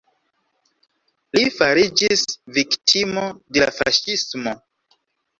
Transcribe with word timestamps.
Li 1.37 1.43
fariĝis 1.57 2.23
viktimo 2.55 3.25
de 3.57 3.61
la 3.65 3.69
faŝismo. 3.81 4.55